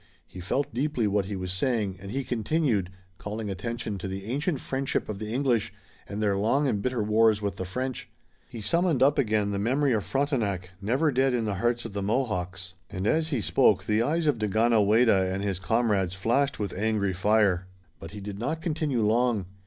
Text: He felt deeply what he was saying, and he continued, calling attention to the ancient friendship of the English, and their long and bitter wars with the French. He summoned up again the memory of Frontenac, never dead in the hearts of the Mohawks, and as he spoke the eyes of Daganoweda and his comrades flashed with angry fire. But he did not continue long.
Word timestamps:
He 0.25 0.39
felt 0.39 0.73
deeply 0.73 1.05
what 1.05 1.25
he 1.25 1.35
was 1.35 1.53
saying, 1.53 1.97
and 2.01 2.09
he 2.09 2.23
continued, 2.23 2.89
calling 3.19 3.51
attention 3.51 3.99
to 3.99 4.07
the 4.07 4.25
ancient 4.25 4.59
friendship 4.59 5.07
of 5.07 5.19
the 5.19 5.31
English, 5.31 5.71
and 6.07 6.19
their 6.23 6.35
long 6.35 6.67
and 6.67 6.81
bitter 6.81 7.03
wars 7.03 7.39
with 7.39 7.57
the 7.57 7.65
French. 7.65 8.09
He 8.49 8.61
summoned 8.61 9.03
up 9.03 9.19
again 9.19 9.51
the 9.51 9.59
memory 9.59 9.93
of 9.93 10.03
Frontenac, 10.03 10.71
never 10.81 11.11
dead 11.11 11.35
in 11.35 11.45
the 11.45 11.53
hearts 11.61 11.85
of 11.85 11.93
the 11.93 12.01
Mohawks, 12.01 12.73
and 12.89 13.05
as 13.05 13.27
he 13.27 13.41
spoke 13.41 13.83
the 13.85 14.01
eyes 14.01 14.25
of 14.25 14.39
Daganoweda 14.39 15.31
and 15.31 15.43
his 15.43 15.59
comrades 15.59 16.15
flashed 16.15 16.57
with 16.57 16.73
angry 16.73 17.13
fire. 17.13 17.67
But 17.99 18.09
he 18.09 18.19
did 18.21 18.39
not 18.39 18.59
continue 18.59 19.05
long. 19.05 19.45